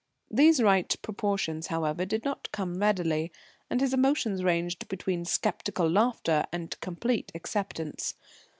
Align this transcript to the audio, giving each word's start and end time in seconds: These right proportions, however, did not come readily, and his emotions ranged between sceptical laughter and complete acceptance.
These 0.31 0.63
right 0.63 0.95
proportions, 1.03 1.67
however, 1.67 2.05
did 2.05 2.25
not 2.25 2.51
come 2.51 2.79
readily, 2.79 3.31
and 3.69 3.79
his 3.79 3.93
emotions 3.93 4.43
ranged 4.43 4.87
between 4.89 5.25
sceptical 5.25 5.87
laughter 5.87 6.47
and 6.51 6.75
complete 6.79 7.31
acceptance. 7.35 8.15